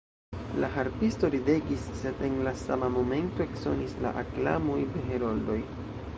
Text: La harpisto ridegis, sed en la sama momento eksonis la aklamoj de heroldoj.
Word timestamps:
La 0.61 0.69
harpisto 0.77 1.29
ridegis, 1.35 1.83
sed 1.99 2.23
en 2.29 2.39
la 2.47 2.55
sama 2.65 2.91
momento 2.97 3.47
eksonis 3.47 3.95
la 4.07 4.17
aklamoj 4.25 4.81
de 4.97 5.07
heroldoj. 5.13 5.63